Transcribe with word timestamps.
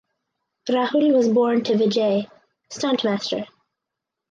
Rahul 0.67 1.13
was 1.15 1.29
born 1.29 1.63
to 1.63 1.73
Vijay 1.73 2.27
(stunt 2.71 3.03
master). 3.03 3.45